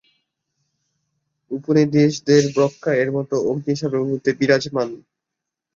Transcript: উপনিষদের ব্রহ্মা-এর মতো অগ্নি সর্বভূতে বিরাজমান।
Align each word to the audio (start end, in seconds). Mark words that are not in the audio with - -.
উপনিষদের 1.51 2.43
ব্রহ্মা-এর 2.55 3.09
মতো 3.17 3.35
অগ্নি 3.49 3.73
সর্বভূতে 3.81 4.29
বিরাজমান। 4.39 4.89